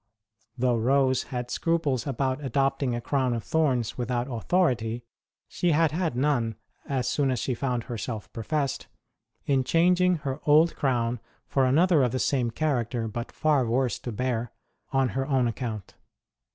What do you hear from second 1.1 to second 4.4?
had scruples about adopting a crown of thorns without